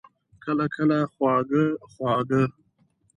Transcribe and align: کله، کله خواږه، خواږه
کله، 0.43 0.65
کله 0.75 0.97
خواږه، 1.13 1.63
خواږه 1.91 2.41